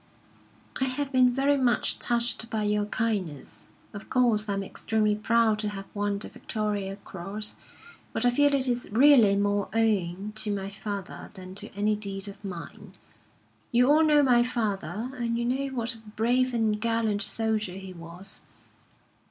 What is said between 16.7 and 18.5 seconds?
gallant soldier he was.